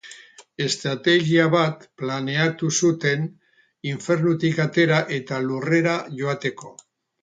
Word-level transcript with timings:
Estrategia 0.67 1.45
bat 1.55 1.85
planeatu 2.03 2.71
zuten 2.83 3.29
infernutik 3.95 4.67
atera 4.69 5.07
eta 5.23 5.43
Lurrera 5.49 5.99
joateko. 6.21 6.79